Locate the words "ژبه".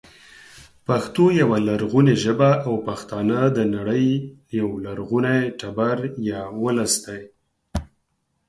2.23-2.51